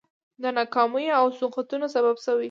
[0.41, 2.39] د ناکامیو او سقوطونو سبب شوي دي.